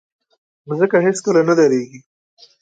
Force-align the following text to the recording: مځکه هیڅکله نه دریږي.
مځکه 0.67 0.97
هیڅکله 1.05 1.41
نه 1.49 1.53
دریږي. 1.59 1.99